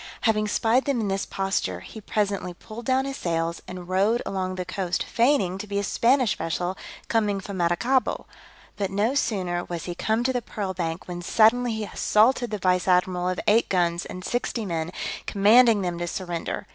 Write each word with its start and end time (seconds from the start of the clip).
Having 0.21 0.47
spied 0.47 0.85
them 0.85 0.99
in 0.99 1.09
this 1.09 1.27
posture, 1.27 1.81
he 1.81 2.01
presently 2.01 2.55
pulled 2.55 2.87
down 2.87 3.05
his 3.05 3.17
sails, 3.17 3.61
and 3.67 3.87
rowed 3.87 4.19
along 4.25 4.55
the 4.55 4.65
coast 4.65 5.03
feigning 5.03 5.59
to 5.59 5.67
be 5.67 5.77
a 5.77 5.83
Spanish 5.83 6.35
vessel 6.35 6.75
coming 7.07 7.39
from 7.39 7.57
Maracaibo; 7.57 8.25
but 8.77 8.89
no 8.89 9.13
sooner 9.13 9.63
was 9.65 9.83
he 9.85 9.93
come 9.93 10.23
to 10.23 10.33
the 10.33 10.41
pearl 10.41 10.73
bank, 10.73 11.07
when 11.07 11.21
suddenly 11.21 11.73
he 11.73 11.83
assaulted 11.83 12.49
the 12.49 12.57
vice 12.57 12.87
admiral 12.87 13.29
of 13.29 13.39
eight 13.47 13.69
guns 13.69 14.03
and 14.07 14.25
sixty 14.25 14.65
men, 14.65 14.89
commanding 15.27 15.83
them 15.83 15.99
to 15.99 16.07
surrender. 16.07 16.65